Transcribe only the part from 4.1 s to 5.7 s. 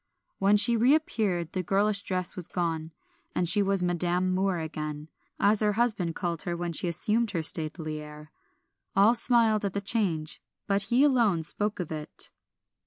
Moor again, as